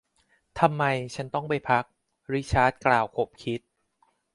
[0.59, 0.83] ทำไม
[1.15, 1.83] ฉันต้องไปพัก
[2.33, 3.59] ริชาร์ดกล่าว ขบคิด